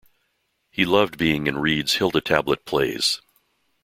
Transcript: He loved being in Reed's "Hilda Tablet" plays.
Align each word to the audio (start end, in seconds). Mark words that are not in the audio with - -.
He 0.71 0.83
loved 0.83 1.19
being 1.19 1.45
in 1.45 1.59
Reed's 1.59 1.97
"Hilda 1.97 2.21
Tablet" 2.21 2.65
plays. 2.65 3.21